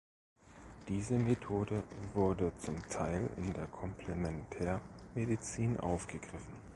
Diese 0.87 1.13
Methode 1.13 1.83
wurde 2.15 2.51
zum 2.57 2.75
Teil 2.89 3.29
in 3.37 3.53
der 3.53 3.67
Komplementärmedizin 3.67 5.79
aufgegriffen. 5.79 6.57